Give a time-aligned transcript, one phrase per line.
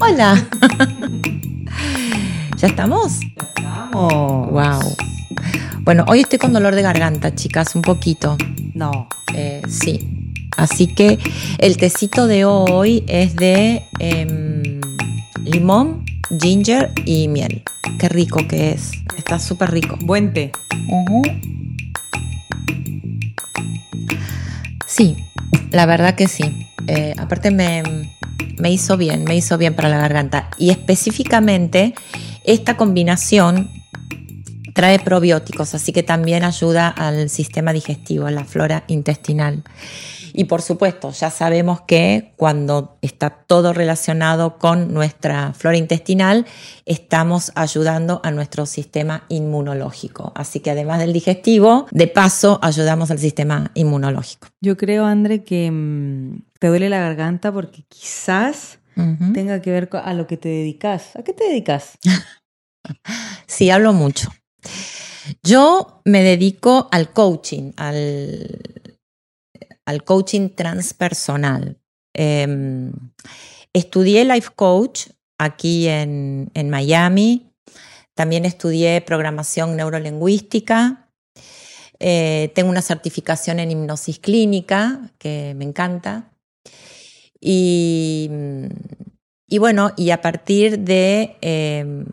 [0.00, 0.46] Hola.
[2.56, 3.20] ¿Ya estamos?
[3.92, 4.96] Oh, Wow.
[5.82, 8.36] Bueno, hoy estoy con dolor de garganta, chicas, un poquito.
[8.74, 9.08] no.
[9.34, 10.32] Eh, sí.
[10.56, 11.18] Así que
[11.58, 14.80] el tecito de hoy es de em,
[15.44, 16.06] limón,
[16.40, 17.62] ginger y miel.
[17.98, 18.90] Qué rico que es.
[19.18, 19.98] Está súper rico.
[20.00, 20.52] Buen té.
[24.86, 25.16] Sí,
[25.72, 26.44] la verdad que sí.
[26.86, 27.82] Eh, aparte me,
[28.58, 30.50] me hizo bien, me hizo bien para la garganta.
[30.58, 31.94] Y específicamente
[32.44, 33.70] esta combinación
[34.76, 39.64] trae probióticos, así que también ayuda al sistema digestivo, a la flora intestinal.
[40.34, 46.44] Y por supuesto, ya sabemos que cuando está todo relacionado con nuestra flora intestinal,
[46.84, 50.32] estamos ayudando a nuestro sistema inmunológico.
[50.34, 54.48] Así que además del digestivo, de paso, ayudamos al sistema inmunológico.
[54.60, 58.78] Yo creo, André, que mm, te duele la garganta porque quizás
[59.32, 61.16] tenga que ver a lo que te dedicas.
[61.16, 61.98] ¿A qué te dedicas?
[63.48, 64.30] Sí, hablo mucho.
[65.42, 68.60] Yo me dedico al coaching, al,
[70.04, 71.78] coaching transpersonal.
[72.14, 72.92] Em,
[73.72, 77.52] estudié life coach aquí en, Miami.
[78.14, 81.10] También estudié programación neurolingüística.
[81.98, 86.30] Eh, tengo una certificación en hipnosis clínica que me encanta.
[87.40, 88.30] Y,
[89.46, 92.06] y bueno, y a partir de em,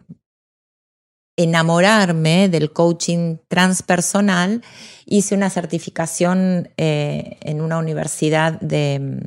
[1.36, 4.62] enamorarme del coaching transpersonal,
[5.06, 9.20] hice una certificación eh, en una universidad de,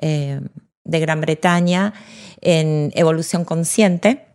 [0.00, 0.40] eh,
[0.84, 1.94] de Gran Bretaña
[2.40, 4.26] en evolución consciente.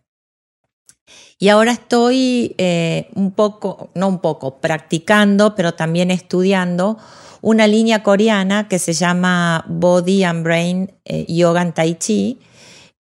[1.38, 6.98] Y ahora estoy eh, un poco, no un poco, practicando, pero también estudiando
[7.42, 10.92] una línea coreana que se llama Body and Brain
[11.30, 12.40] Yoga Tai Chi,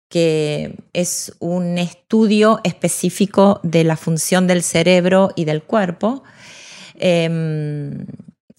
[0.10, 6.24] que es un estudio específico de la función del cerebro y del cuerpo.
[6.96, 8.06] Eh,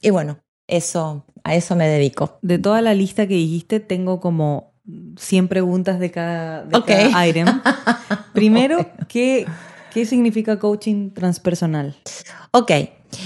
[0.01, 2.39] y bueno, eso, a eso me dedico.
[2.43, 4.75] De toda la lista que dijiste, tengo como
[5.17, 7.47] 100 preguntas de cada, de cada item.
[8.33, 9.47] Primero, ¿qué,
[9.93, 11.97] ¿qué significa coaching transpersonal?
[12.53, 12.71] Ok,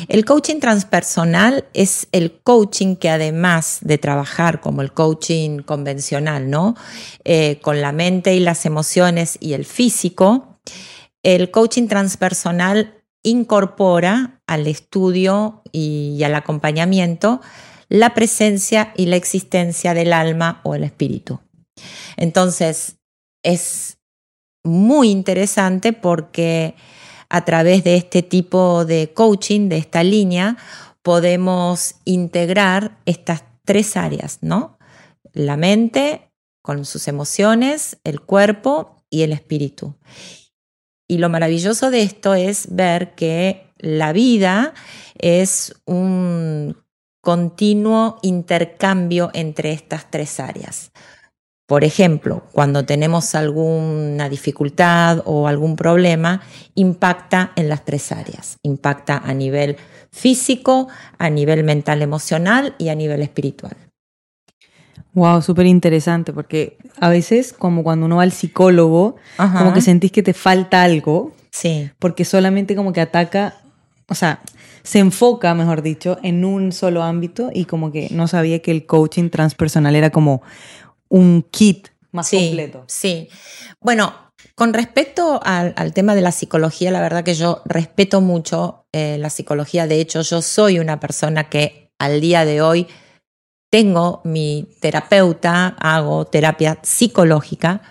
[0.08, 6.74] el coaching transpersonal es el coaching que además de trabajar como el coaching convencional, ¿no?
[7.24, 10.58] Eh, con la mente y las emociones y el físico,
[11.22, 17.40] el coaching transpersonal incorpora al estudio y, al acompañamiento
[17.88, 21.40] la presencia y la existencia del alma o el espíritu.
[22.16, 22.96] Entonces,
[23.42, 23.98] es
[24.64, 26.74] muy interesante porque
[27.34, 30.56] a través de este tipo de coaching, de esta línea,
[31.02, 34.78] podemos integrar estas tres áreas, ¿no?
[35.32, 36.30] La mente
[36.62, 39.96] con sus emociones, el cuerpo y el espíritu.
[41.08, 44.72] Y lo maravilloso de esto es ver que la vida
[45.18, 46.76] es un
[47.20, 50.92] continuo intercambio entre estas tres áreas.
[51.66, 56.42] Por ejemplo, cuando tenemos alguna dificultad o algún problema,
[56.74, 58.58] impacta en las tres áreas.
[58.62, 59.76] Impacta a nivel
[60.10, 60.88] físico,
[61.18, 63.76] a nivel mental emocional y a nivel espiritual.
[65.14, 69.58] Wow, súper interesante, porque a veces, como cuando uno va al psicólogo, Ajá.
[69.58, 73.54] como que sentís que te falta algo, Sí, porque solamente como que ataca,
[74.08, 74.40] o sea,
[74.82, 78.86] se enfoca, mejor dicho, en un solo ámbito y como que no sabía que el
[78.86, 80.42] coaching transpersonal era como
[81.08, 82.84] un kit más sí, completo.
[82.88, 83.28] Sí.
[83.80, 84.14] Bueno,
[84.54, 89.18] con respecto al, al tema de la psicología, la verdad que yo respeto mucho eh,
[89.18, 89.86] la psicología.
[89.86, 92.86] De hecho, yo soy una persona que al día de hoy
[93.68, 97.82] tengo mi terapeuta, hago terapia psicológica.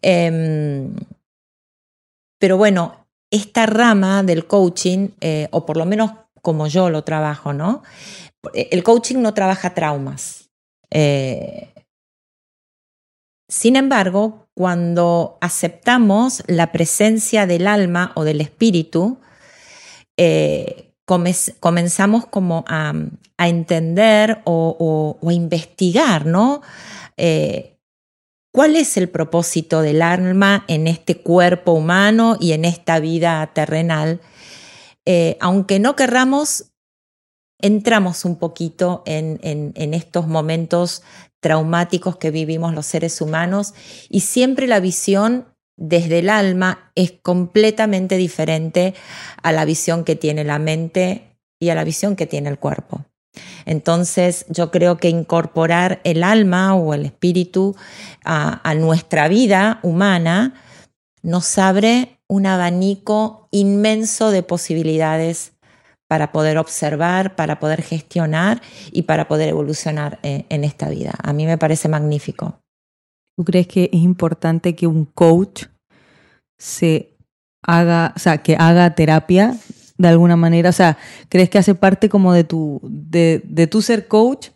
[0.00, 0.94] Em,
[2.38, 6.12] pero bueno, esta rama del coaching, eh, o por lo menos
[6.42, 7.82] como yo lo trabajo, ¿no?
[8.54, 10.48] El coaching no trabaja traumas.
[10.92, 11.74] Eh,
[13.50, 19.18] sin embargo, cuando aceptamos la presencia del alma o del espíritu,
[20.16, 22.94] eh, come- comenzamos como a,
[23.38, 26.62] entender o a investigar, ¿no?
[27.16, 27.76] Eh,
[28.52, 34.20] ¿Cuál es el propósito del alma en este cuerpo humano y en esta vida terrenal?
[35.06, 36.72] Eh, aunque no querramos,
[37.62, 41.02] entramos un poquito en, estos momentos
[41.40, 43.74] traumáticos que vivimos los seres humanos
[44.08, 45.46] y siempre la visión
[45.76, 48.94] desde el alma es completamente diferente
[49.42, 53.06] a la visión que tiene la mente y a la visión que tiene el cuerpo.
[53.64, 57.76] Entonces yo creo que incorporar el alma o el espíritu
[58.24, 60.54] a, a nuestra vida humana
[61.22, 65.52] nos abre un abanico inmenso de posibilidades
[66.10, 68.60] para poder observar, para poder gestionar
[68.90, 71.14] y para poder evolucionar en, en esta vida.
[71.22, 72.58] A mí me parece magnífico.
[73.36, 75.66] ¿Tú crees que es importante que un coach
[76.58, 77.16] se
[77.62, 79.56] haga, o sea, que haga terapia
[79.98, 80.70] de alguna manera?
[80.70, 80.98] O sea,
[81.28, 84.48] ¿crees que hace parte como de tu, de, de tu ser coach?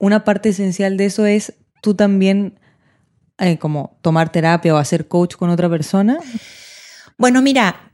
[0.00, 2.58] Una parte esencial de eso es tú también
[3.38, 6.18] eh, como tomar terapia o hacer coach con otra persona.
[7.16, 7.92] Bueno, mira,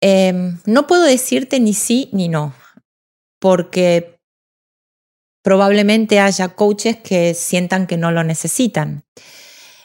[0.00, 2.54] eh, no puedo decirte ni sí ni no,
[3.38, 4.18] porque
[5.42, 9.04] probablemente haya coaches que sientan que no lo necesitan.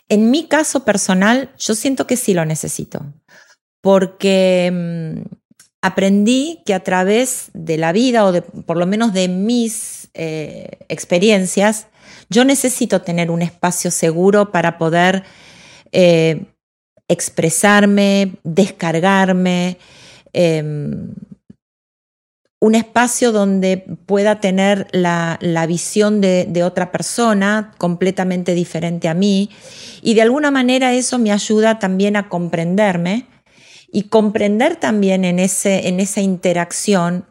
[0.10, 3.06] En mi caso personal, yo siento que sí lo necesito,
[3.81, 5.21] porque mm,
[5.81, 10.80] aprendí que a través de la vida o de, por lo menos de mis eh,
[10.89, 11.88] experiencias,
[12.30, 15.24] yo necesito tener un espacio seguro para poder
[15.92, 16.45] eh,
[17.07, 19.77] expresarme, descargarme,
[20.33, 20.63] eh,
[22.63, 29.50] un espacio donde pueda tener la, la visión de, otra persona completamente diferente a mí.
[30.01, 33.25] Y de alguna manera eso me ayuda también a comprenderme
[33.91, 37.25] y comprender también en, ese, en esa interacción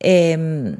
[0.00, 0.76] eh,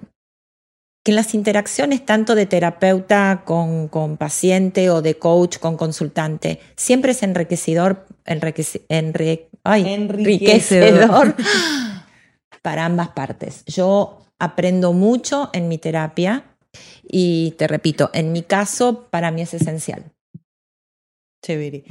[1.04, 6.58] que en las interacciones tanto de terapeuta con, con, paciente o de coach con consultante
[6.76, 11.34] siempre es enriquecedor, enriquece, enri, ay, enriquecedor
[12.62, 13.64] para ambas partes.
[13.66, 16.44] Yo aprendo mucho en mi terapia
[17.02, 20.12] y te repito, en mi caso para mí es esencial.
[21.44, 21.84] Chévere.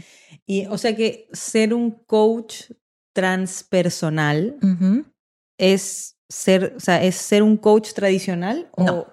[0.46, 2.72] Y o sea que ser un coach
[3.14, 5.06] transpersonal uh -huh.
[5.60, 9.08] es ser, o sea, es ser un coach tradicional o no.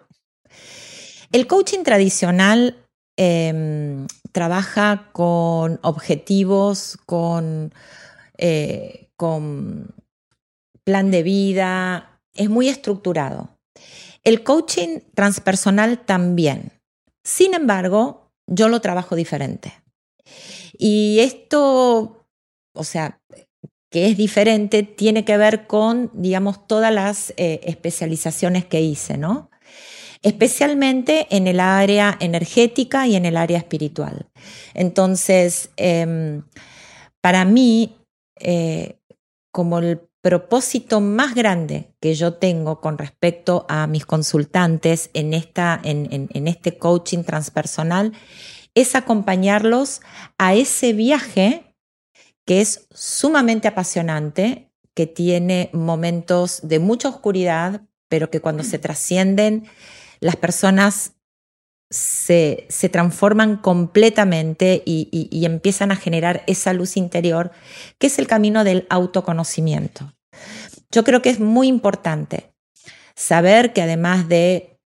[1.33, 2.77] El coaching tradicional
[3.17, 7.73] eh, trabaja con objetivos, con,
[8.43, 9.95] eh, con
[10.83, 13.59] plan de vida, es muy estructurado.
[14.25, 16.73] El coaching transpersonal también.
[17.23, 19.75] Sin embargo, yo lo trabajo diferente.
[20.73, 22.27] Y esto,
[22.73, 23.21] o sea,
[23.91, 29.51] que es diferente, tiene que ver con, digamos, todas las eh, especializaciones que hice, ¿no?
[30.23, 34.31] Especialmente en el área energética y en el área espiritual.
[34.75, 36.41] Entonces, eh,
[37.21, 38.00] para mí,
[38.41, 38.99] eh,
[39.53, 45.81] como el propósito más grande que yo tengo con respecto a mis consultantes en, esta,
[45.83, 48.13] en, en, en, este coaching transpersonal
[48.75, 50.03] es acompañarlos
[50.37, 51.75] a ese viaje
[52.45, 59.67] que es sumamente apasionante, que tiene momentos de mucha oscuridad, pero que cuando se trascienden,
[60.21, 61.13] las personas
[61.91, 67.51] se, se transforman completamente y, y, y, empiezan a generar esa luz interior,
[67.99, 70.13] que es el camino del autoconocimiento.
[70.93, 72.53] Yo creo que es muy importante
[73.17, 74.79] saber que además de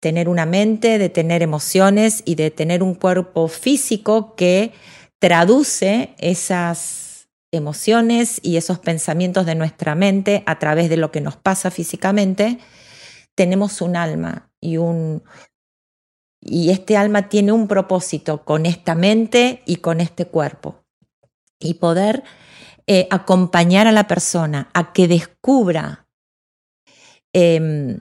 [0.00, 4.72] tener una mente, de tener emociones y de tener un cuerpo físico que
[5.18, 11.36] traduce esas emociones y esos pensamientos de nuestra mente a través de lo que nos
[11.36, 12.58] pasa físicamente,
[13.34, 15.22] tenemos un alma y un,
[16.40, 20.84] y este alma tiene un propósito con esta mente y con este cuerpo.
[21.58, 22.22] Y poder
[22.86, 26.08] eh, acompañar a la persona a que descubra
[27.32, 27.98] eh,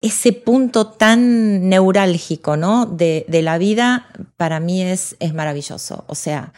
[0.00, 2.86] ese punto tan neurálgico ¿no?
[2.86, 6.04] de, de, la vida, para mí es, es maravilloso.
[6.06, 6.52] O sea,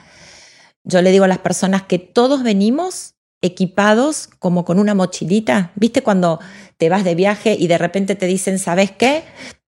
[0.84, 5.72] yo le digo a las personas que todos venimos equipados como con una mochilita.
[5.74, 6.40] ¿Viste cuando
[6.76, 9.24] te vas de viaje y de repente te dicen, ¿sabes qué?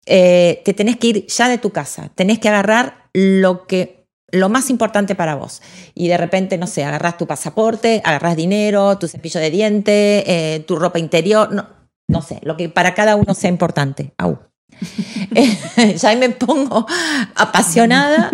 [0.07, 4.49] Eh, te tenés que ir ya de tu casa, tenés que agarrar lo que lo
[4.49, 5.61] más importante para vos.
[5.95, 10.61] Y de repente, no sé, agarras tu pasaporte, agarras dinero, tu cepillo de diente, eh,
[10.61, 11.69] tu ropa interior, no,
[12.09, 14.15] no sé, lo que para cada uno sea importante.
[14.17, 14.39] Au.
[15.97, 16.87] ya me pongo
[17.35, 18.31] apasionada.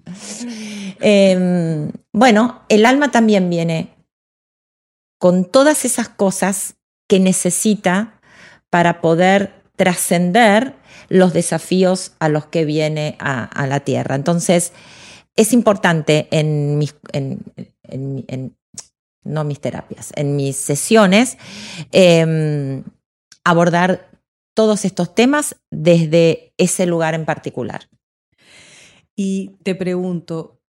[1.00, 3.96] eh, bueno, el alma también viene
[5.18, 6.76] con todas esas cosas
[7.08, 8.20] que necesita
[8.70, 10.74] para poder trascender
[11.08, 14.14] los desafíos a los que viene a, a, la Tierra.
[14.14, 14.74] Entonces,
[15.36, 17.40] es importante en mis, en,
[17.84, 18.58] en, en,
[19.24, 21.38] no mis terapias, en mis sesiones,
[21.92, 22.82] eh,
[23.42, 24.10] abordar
[24.54, 27.88] todos estos temas desde ese lugar en particular.
[29.16, 30.60] Y te pregunto,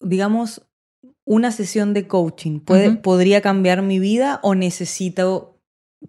[0.00, 0.66] digamos,
[1.24, 3.00] una sesión de coaching, ¿puede, uh -huh.
[3.00, 5.59] ¿podría cambiar mi vida o necesito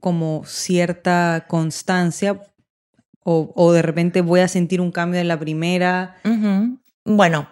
[0.02, 2.42] como cierta constancia
[3.24, 6.18] O, de repente voy a sentir un cambio en la primera.
[7.06, 7.48] Bueno,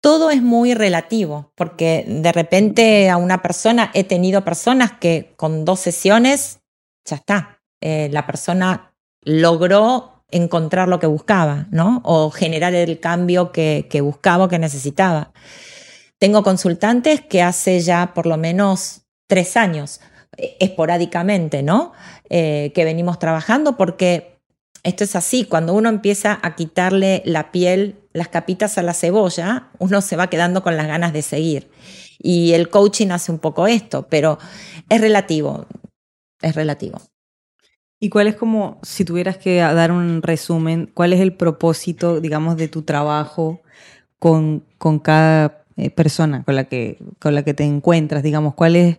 [0.00, 5.64] todo es muy relativo, porque de repente a una persona, he tenido personas que con
[5.64, 6.60] dos sesiones,
[7.04, 12.02] ya está, eh, la persona logró encontrar lo que buscaba, ¿no?
[12.04, 15.32] O generar el cambio que, que buscaba o que necesitaba.
[16.18, 20.00] Tengo consultantes que hace ya por lo menos tres años,
[20.36, 21.92] esporádicamente, ¿no?
[22.30, 24.36] Eh, que venimos trabajando porque
[24.82, 29.70] esto es así, cuando uno empieza a quitarle la piel, las capitas a la cebolla,
[29.78, 31.68] uno se va quedando con las ganas de seguir.
[32.18, 34.38] Y el coaching hace un poco esto, pero
[34.88, 35.66] es relativo,
[36.40, 37.00] es relativo.
[37.98, 42.56] ¿Y cuál es como, si tuvieras que dar un resumen, cuál es el propósito, digamos,
[42.56, 43.62] de tu trabajo
[44.18, 48.22] con, con cada eh, persona con la, que, con la que te encuentras?
[48.22, 48.98] Digamos, ¿cuál es,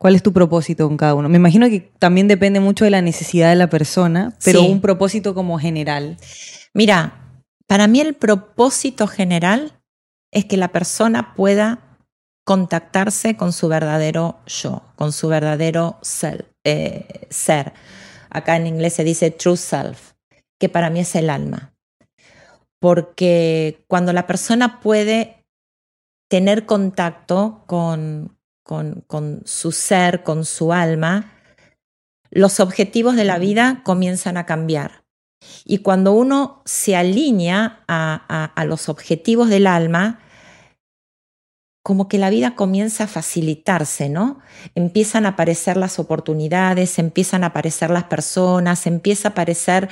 [0.00, 1.28] ¿cuál es tu propósito con cada uno?
[1.28, 5.34] Me imagino que también depende mucho de la necesidad de la persona, pero un propósito
[5.34, 6.16] como general.
[6.72, 9.80] Mira, para mí el propósito general
[10.32, 11.98] es que la persona pueda
[12.44, 15.98] contactarse con su verdadero yo, con su verdadero
[16.64, 17.74] eh, ser
[18.30, 20.12] acá en inglés se dice true self,
[20.58, 21.74] que para mí es el alma.
[22.80, 25.44] Porque cuando la persona puede
[26.30, 29.04] tener contacto con, con,
[29.44, 31.32] su ser, con su alma,
[32.30, 35.04] los objetivos de la vida comienzan a cambiar.
[35.64, 40.20] Y cuando uno se alinea a los objetivos del alma,
[41.82, 44.40] como que la vida comienza a facilitarse, ¿no?
[44.74, 49.88] Empiezan a aparecer las oportunidades, empiezan a aparecer las personas, empieza a aparecer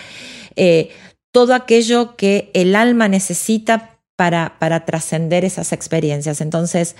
[0.56, 0.90] eh,
[1.32, 6.40] todo aquello que el alma necesita para, para trascender esas experiencias.
[6.40, 6.94] Entonces,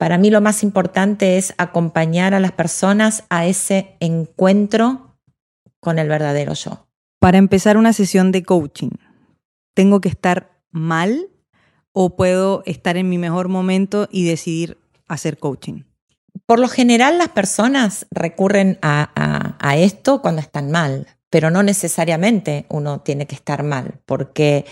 [0.00, 5.18] para mí lo más importante es acompañar a las personas a ese encuentro
[5.78, 6.88] con el verdadero yo.
[7.18, 8.92] Para empezar una sesión de coaching,
[9.74, 11.28] ¿tengo que estar mal
[11.92, 15.82] o puedo estar en mi mejor momento y decidir hacer coaching?
[16.46, 23.00] Por lo general las personas recurren a, esto cuando están mal, pero no necesariamente uno
[23.00, 24.64] tiene que estar mal, porque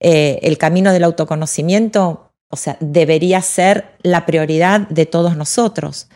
[0.00, 6.08] eh, el camino del autoconocimiento, o sea, debería ser la prioridad de todos nosotros.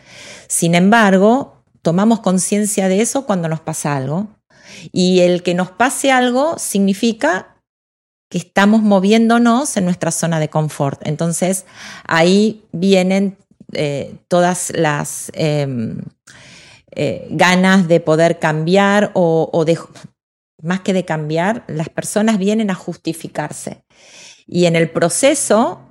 [0.47, 4.27] Sin embargo, tomamos conciencia de eso cuando nos pasa algo.
[4.91, 7.55] Y el que nos pase algo significa
[8.29, 10.99] que estamos moviéndonos en nuestra zona de confort.
[11.07, 11.65] Entonces,
[12.05, 13.37] ahí vienen
[13.71, 16.01] eh, todas las em,
[16.91, 19.79] eh, ganas de poder cambiar o, de,
[20.61, 23.83] más que de cambiar, las personas vienen a justificarse.
[24.47, 25.84] Y en el proceso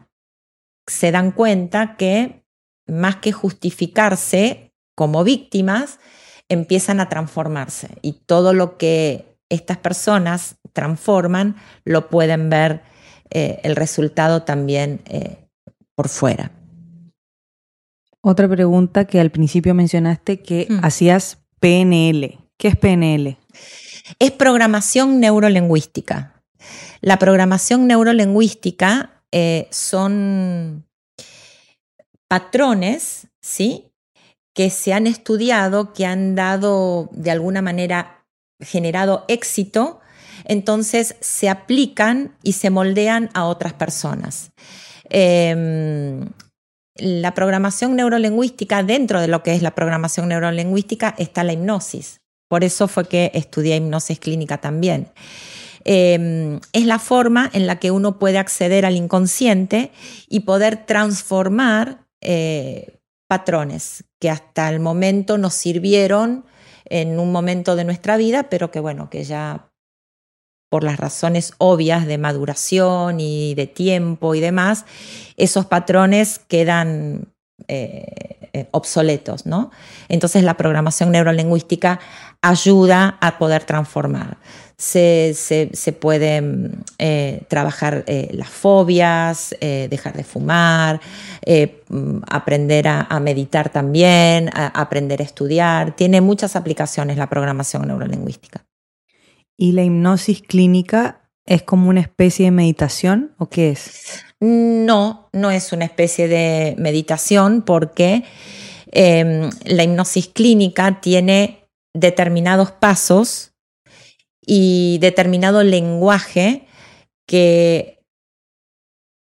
[0.86, 2.44] se dan cuenta que
[2.86, 5.98] más que justificarse como víctimas,
[6.48, 7.88] empiezan a transformarse.
[8.02, 12.82] Y todo lo que estas personas transforman, lo pueden ver
[13.30, 15.48] eh, el resultado también eh,
[15.94, 16.50] por fuera.
[18.20, 20.78] Otra pregunta que al principio mencionaste que mm.
[20.82, 22.38] hacías PNL.
[22.56, 23.38] ¿Qué es PNL?
[24.18, 26.42] Es programación neurolingüística.
[27.00, 30.86] La programación neurolingüística eh, son
[32.28, 33.90] patrones, ¿sí?
[34.54, 38.24] Que se han estudiado, que han dado de alguna manera
[38.60, 39.98] generado éxito,
[40.44, 44.52] entonces se aplican y se moldean a otras personas.
[45.10, 46.28] Em,
[46.94, 52.20] la programación neurolingüística, dentro de lo que es la programación neurolingüística, está la hipnosis.
[52.48, 55.08] Por eso fue que estudié hipnosis clínica también.
[55.84, 59.92] Em, es la forma en la que uno puede acceder al inconsciente
[60.28, 66.46] y poder transformar eh, patrones que hasta el momento nos sirvieron
[66.86, 69.70] en un momento de nuestra vida, pero que bueno, que ya
[70.70, 74.86] por las razones obvias de maduración y de tiempo y demás,
[75.36, 77.32] esos patrones quedan
[77.68, 79.70] eh, eh, obsoletos, ¿no?
[80.08, 82.00] Entonces la programación neurolingüística
[82.40, 84.38] ayuda a poder transformar
[84.84, 91.00] se, se, pueden eh, trabajar eh, las fobias, eh, dejar de fumar,
[91.88, 95.96] mm, aprender a, meditar también, aprender a estudiar.
[95.96, 98.66] Tiene muchas aplicaciones la programación neurolingüística.
[99.56, 104.22] ¿Y la hipnosis clínica es como una especie de meditación o qué es?
[104.40, 108.24] No, no es una especie de meditación porque
[108.92, 113.53] em, la hipnosis clínica tiene determinados pasos
[114.46, 116.66] y determinado lenguaje
[117.26, 118.00] que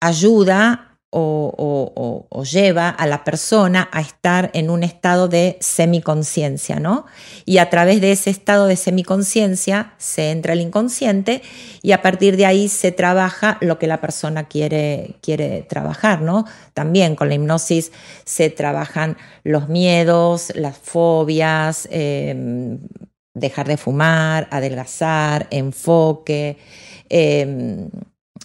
[0.01, 7.05] ayuda o, lleva a la persona a estar en un estado de semiconciencia, ¿no?
[7.45, 11.41] Y a través de ese estado de semiconciencia se entra el inconsciente
[11.81, 16.45] y a partir de ahí se trabaja lo que la persona quiere, quiere trabajar, ¿no?
[16.73, 17.91] También con la hipnosis
[18.25, 22.79] se trabajan los miedos, las fobias, em,
[23.33, 26.57] dejar de fumar, adelgazar, enfoque.
[27.09, 27.89] Em,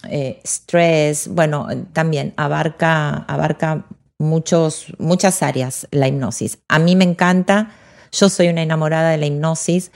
[0.09, 3.87] eh, stress, bueno, también abarca, abarca
[4.19, 6.59] muchos, muchas áreas la hipnosis.
[6.69, 7.73] A mí me encanta,
[8.13, 9.91] yo soy una enamorada de la hipnosis,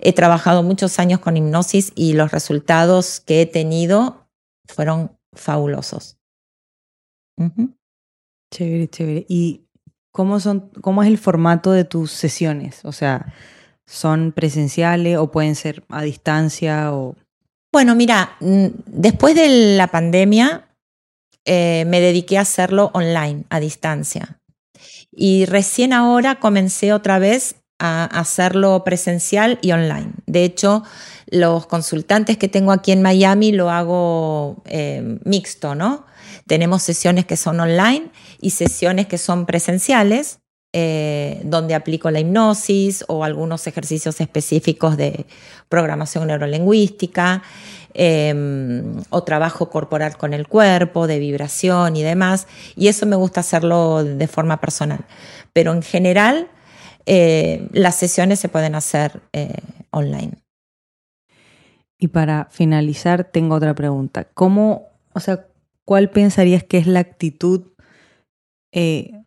[0.00, 4.28] he trabajado muchos años con hipnosis y los resultados que he tenido
[4.66, 6.18] fueron fabulosos.
[8.52, 9.26] Chévere, chévere.
[9.28, 9.68] ¿Y
[10.12, 12.84] cómo, son, cómo es el formato de tus sesiones?
[12.84, 13.32] O sea,
[13.86, 17.16] ¿son presenciales o pueden ser a distancia o
[17.76, 20.66] bueno, mira, después de la pandemia
[21.44, 24.40] eh, me dediqué a hacerlo online, a distancia.
[25.12, 30.12] Y recién ahora comencé otra vez a hacerlo presencial y online.
[30.24, 30.84] De hecho,
[31.26, 36.06] los consultantes que tengo aquí en Miami lo hago eh, mixto, ¿no?
[36.46, 40.38] Tenemos sesiones que son online y sesiones que son presenciales.
[40.78, 45.24] Eh, donde aplico la hipnosis o algunos ejercicios específicos de
[45.70, 47.42] programación neurolingüística
[47.94, 52.46] em, o trabajo corporal con el cuerpo, de vibración y demás.
[52.76, 55.06] Y eso me gusta hacerlo de forma personal.
[55.54, 56.50] Pero en general,
[57.06, 59.54] eh, las sesiones se pueden hacer eh,
[59.92, 60.32] online.
[61.98, 64.24] Y para finalizar, tengo otra pregunta.
[64.34, 65.46] ¿Cómo, o sea,
[65.86, 67.62] cuál pensarías que es la actitud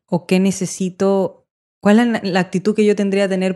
[0.05, 1.38] o qué necesito
[1.81, 3.55] ¿Cuál es la actitud que yo tendría que tener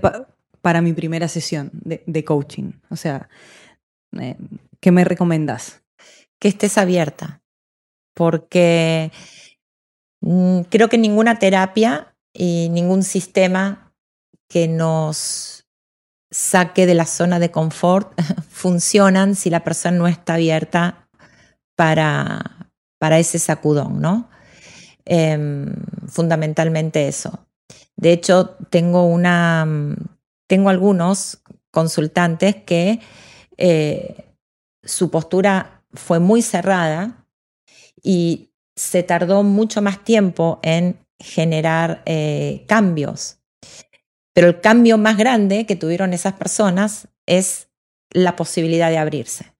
[0.61, 2.71] para mi primera sesión de, coaching?
[2.89, 3.29] O sea,
[4.19, 4.37] eh,
[4.79, 5.83] ¿qué me recomendas?
[6.39, 7.41] Que estés abierta,
[8.13, 9.11] porque
[10.21, 13.93] mm, creo que ninguna terapia y ningún sistema
[14.47, 15.65] que nos
[16.31, 18.13] saque de la zona de confort
[18.49, 21.07] funcionan si la persona no está abierta
[21.75, 24.29] para, para ese sacudón, ¿no?
[25.05, 25.75] Em,
[26.07, 27.42] fundamentalmente eso.
[27.95, 29.67] De hecho, tengo una,
[30.47, 32.99] tengo algunos consultantes que
[33.57, 34.35] eh,
[34.83, 37.25] su postura fue muy cerrada
[38.01, 43.37] y se tardó mucho más tiempo en generar eh, cambios.
[44.33, 47.69] Pero el cambio más grande que tuvieron esas personas es
[48.09, 49.53] la posibilidad de abrirse.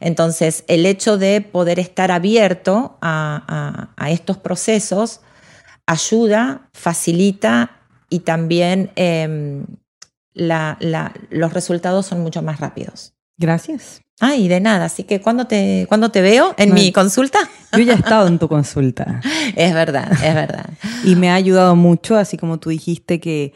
[0.00, 5.22] Entonces, el hecho de poder estar abierto a estos procesos
[5.86, 9.66] ayuda, facilita y también em,
[10.34, 13.14] los resultados son mucho más rápidos.
[13.38, 14.02] Gracias.
[14.20, 14.84] Ay, de nada.
[14.84, 17.38] Así que cuando te, cuando te veo en mi consulta.
[17.72, 19.20] Yo ya he estado en tu consulta.
[19.56, 20.70] es verdad, es verdad.
[21.04, 23.52] Y me ha ayudado mucho, así como tú dijiste que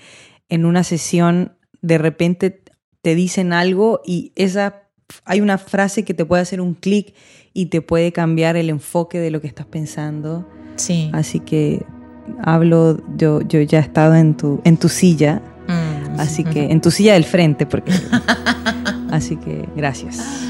[0.49, 2.65] en una sesión de repente
[3.03, 4.83] te dicen algo y esa
[5.25, 7.15] hay una frase que te puede hacer un clic
[7.53, 10.49] y te puede cambiar el enfoque de lo que estás pensando.
[10.77, 11.11] Sí.
[11.13, 11.87] Así que
[12.43, 16.21] hablo, yo, yo ya he estado en tu, en tu silla, mm.
[16.21, 17.93] así que en tu silla del frente, porque...
[19.11, 20.47] así que gracias.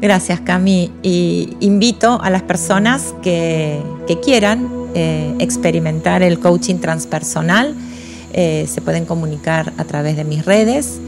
[0.00, 0.92] Gracias, Cami.
[1.02, 3.82] Y invito a las personas que,
[4.22, 7.74] quieran eh, experimentar el coaching transpersonal.
[8.32, 11.00] Eh, se pueden comunicar a través de mis redes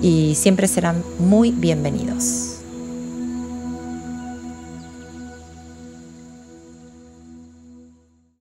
[0.00, 2.55] y siempre serán muy bienvenidos.